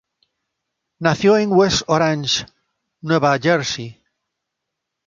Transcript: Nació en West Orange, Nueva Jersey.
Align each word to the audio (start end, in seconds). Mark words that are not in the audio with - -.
Nació 0.97 1.37
en 1.37 1.51
West 1.51 1.83
Orange, 1.85 2.47
Nueva 3.01 3.37
Jersey. 3.37 4.01